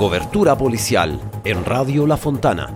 [0.00, 2.72] Cobertura policial en Radio La Fontana.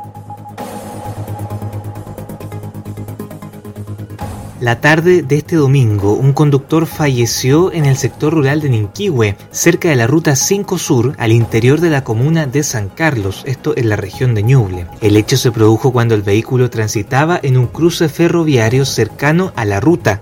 [4.60, 9.88] La tarde de este domingo, un conductor falleció en el sector rural de Ninquihue, cerca
[9.88, 13.88] de la ruta 5 Sur, al interior de la comuna de San Carlos, esto en
[13.88, 14.86] la región de Ñuble.
[15.00, 19.80] El hecho se produjo cuando el vehículo transitaba en un cruce ferroviario cercano a la
[19.80, 20.20] ruta.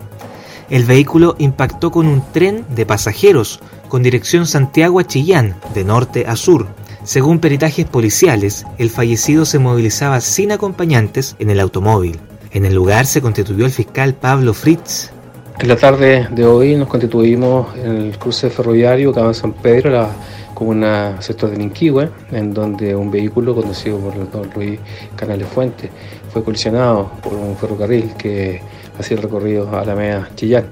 [0.70, 3.58] El vehículo impactó con un tren de pasajeros
[3.92, 6.66] con dirección Santiago a Chillán, de norte a sur.
[7.04, 12.20] Según peritajes policiales, el fallecido se movilizaba sin acompañantes en el automóvil.
[12.52, 15.10] En el lugar se constituyó el fiscal Pablo Fritz.
[15.58, 20.10] En la tarde de hoy nos constituimos en el cruce ferroviario que San Pedro, la
[20.54, 24.78] comuna sector de Ninquihue, en donde un vehículo conducido por el don Luis
[25.16, 25.90] Canales Fuentes
[26.32, 28.62] fue colisionado por un ferrocarril que
[28.96, 30.66] hacía el recorrido a la media Chillán.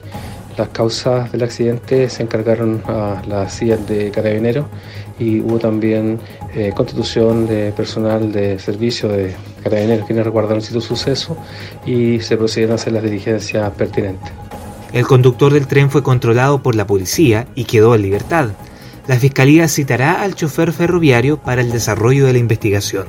[0.61, 4.67] Las causas del accidente se encargaron a las sillas de carabineros
[5.19, 6.21] y hubo también
[6.55, 11.35] eh, constitución de personal de servicio de carabineros quienes recuerdan el sitio suceso
[11.87, 14.31] y se procedieron a hacer las diligencias pertinentes.
[14.93, 18.51] El conductor del tren fue controlado por la policía y quedó en libertad.
[19.07, 23.07] La fiscalía citará al chofer ferroviario para el desarrollo de la investigación.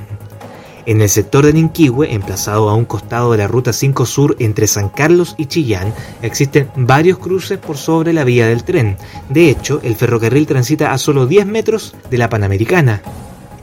[0.84, 4.66] En el sector de Ninquihue, emplazado a un costado de la Ruta 5 Sur entre
[4.66, 8.96] San Carlos y Chillán, existen varios cruces por sobre la vía del tren.
[9.28, 13.00] De hecho, el ferrocarril transita a solo 10 metros de la Panamericana.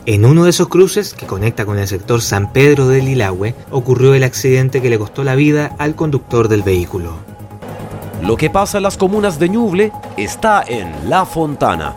[0.05, 4.13] En uno de esos cruces, que conecta con el sector San Pedro del Ilagüe, ocurrió
[4.13, 7.15] el accidente que le costó la vida al conductor del vehículo.
[8.23, 11.95] Lo que pasa en las comunas de Ñuble está en La Fontana